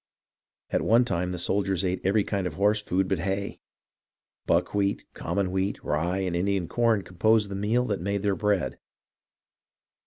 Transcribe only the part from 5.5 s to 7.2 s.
wheat, rye, and Indian corn